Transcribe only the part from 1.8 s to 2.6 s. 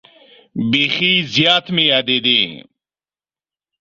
یادېدې.